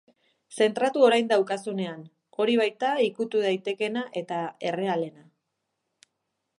Zentratu 0.59 1.03
orain 1.07 1.27
daukazunean, 1.33 2.01
hori 2.39 2.57
baita 2.63 2.89
ikutu 3.09 3.45
daitekena 3.45 4.07
eta 4.23 4.41
errealena. 4.71 5.31